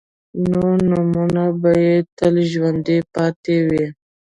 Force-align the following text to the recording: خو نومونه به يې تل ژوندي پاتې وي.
خو 0.51 0.65
نومونه 0.89 1.43
به 1.61 1.71
يې 1.83 1.95
تل 2.17 2.35
ژوندي 2.51 2.97
پاتې 3.13 3.55
وي. 3.67 3.85